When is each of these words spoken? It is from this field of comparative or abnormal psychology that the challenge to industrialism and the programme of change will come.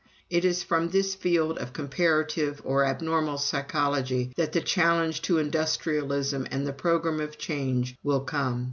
It 0.31 0.43
is 0.43 0.63
from 0.63 0.89
this 0.89 1.13
field 1.13 1.59
of 1.59 1.73
comparative 1.73 2.59
or 2.65 2.83
abnormal 2.85 3.37
psychology 3.37 4.31
that 4.35 4.51
the 4.51 4.59
challenge 4.59 5.21
to 5.21 5.37
industrialism 5.37 6.47
and 6.49 6.65
the 6.65 6.73
programme 6.73 7.19
of 7.19 7.37
change 7.37 7.95
will 8.01 8.21
come. 8.21 8.59